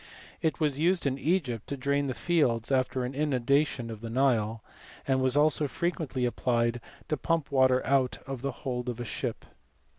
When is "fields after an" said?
2.15-3.13